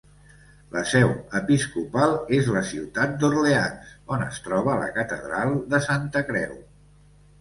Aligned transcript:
La 0.75 0.81
seu 0.91 1.11
episcopal 1.39 2.15
és 2.39 2.49
la 2.57 2.63
ciutat 2.71 3.13
d'Orleans, 3.25 3.93
on 4.17 4.25
es 4.29 4.43
troba 4.49 4.79
la 4.81 4.89
catedral 4.99 5.55
de 5.75 5.83
Santa 5.91 6.25
Creu. 6.33 6.61